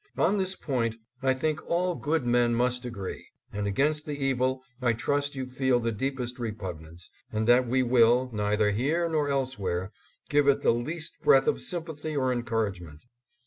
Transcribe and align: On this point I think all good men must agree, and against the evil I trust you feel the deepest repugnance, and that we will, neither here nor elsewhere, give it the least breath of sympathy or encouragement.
On 0.17 0.37
this 0.37 0.55
point 0.55 0.95
I 1.21 1.35
think 1.35 1.61
all 1.69 1.93
good 1.93 2.25
men 2.25 2.55
must 2.55 2.85
agree, 2.85 3.23
and 3.53 3.67
against 3.67 4.03
the 4.07 4.17
evil 4.17 4.63
I 4.81 4.93
trust 4.93 5.35
you 5.35 5.45
feel 5.45 5.79
the 5.79 5.91
deepest 5.91 6.39
repugnance, 6.39 7.11
and 7.31 7.47
that 7.47 7.67
we 7.67 7.83
will, 7.83 8.27
neither 8.33 8.71
here 8.71 9.07
nor 9.07 9.29
elsewhere, 9.29 9.91
give 10.27 10.47
it 10.47 10.61
the 10.61 10.71
least 10.73 11.21
breath 11.21 11.45
of 11.45 11.61
sympathy 11.61 12.17
or 12.17 12.31
encouragement. 12.33 13.03